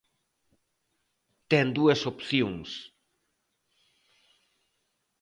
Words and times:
Ten 1.51 1.67
dúas 1.77 2.01
opcións. 2.11 2.69